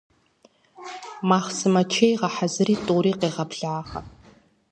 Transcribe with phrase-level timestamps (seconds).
[1.29, 4.01] Махъсымэ чей гъэхьэзыри, тӏури къегъэблагъэ.